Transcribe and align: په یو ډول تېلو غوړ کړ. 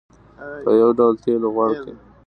په 0.63 0.71
یو 0.81 0.89
ډول 0.97 1.13
تېلو 1.23 1.47
غوړ 1.55 1.69
کړ. 1.81 1.93